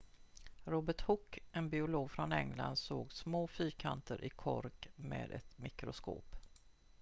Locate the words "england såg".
2.31-3.13